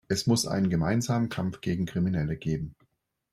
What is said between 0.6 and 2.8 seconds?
gemeinsamen Kampf gegen Kriminelle geben.